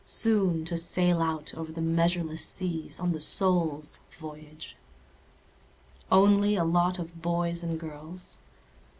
Soon 0.03 0.65
to 0.65 0.79
sail 0.79 1.21
out 1.21 1.53
over 1.53 1.71
the 1.71 1.79
measureless 1.79 2.43
seas, 2.43 2.99
On 2.99 3.11
the 3.11 3.19
Soul's 3.19 3.99
voyage. 4.09 4.75
Only 6.11 6.55
a 6.55 6.63
lot 6.63 6.97
of 6.97 7.21
boys 7.21 7.61
and 7.63 7.79
girls? 7.79 8.39